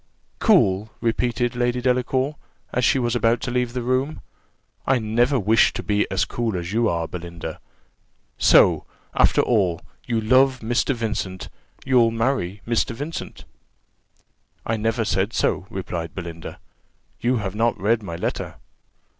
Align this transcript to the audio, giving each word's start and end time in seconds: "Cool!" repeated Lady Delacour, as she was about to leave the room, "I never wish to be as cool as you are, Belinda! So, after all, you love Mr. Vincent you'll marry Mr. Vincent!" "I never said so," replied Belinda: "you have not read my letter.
"Cool!" 0.39 0.89
repeated 0.99 1.55
Lady 1.55 1.79
Delacour, 1.79 2.35
as 2.73 2.83
she 2.83 2.97
was 2.97 3.15
about 3.15 3.39
to 3.41 3.51
leave 3.51 3.73
the 3.73 3.83
room, 3.83 4.21
"I 4.87 4.97
never 4.97 5.39
wish 5.39 5.73
to 5.73 5.83
be 5.83 6.09
as 6.09 6.25
cool 6.25 6.57
as 6.57 6.73
you 6.73 6.89
are, 6.89 7.07
Belinda! 7.07 7.59
So, 8.39 8.87
after 9.13 9.41
all, 9.41 9.79
you 10.07 10.19
love 10.19 10.61
Mr. 10.61 10.95
Vincent 10.95 11.49
you'll 11.85 12.09
marry 12.09 12.61
Mr. 12.67 12.95
Vincent!" 12.95 13.45
"I 14.65 14.75
never 14.75 15.05
said 15.05 15.33
so," 15.33 15.67
replied 15.69 16.15
Belinda: 16.15 16.59
"you 17.19 17.37
have 17.37 17.53
not 17.53 17.79
read 17.79 18.01
my 18.01 18.15
letter. 18.15 18.55